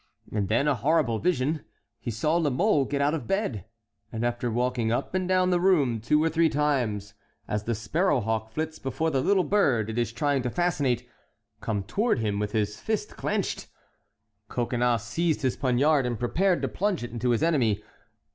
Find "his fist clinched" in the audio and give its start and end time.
12.51-13.67